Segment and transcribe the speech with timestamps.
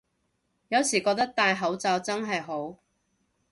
[0.69, 2.79] 有時覺得戴口罩真係好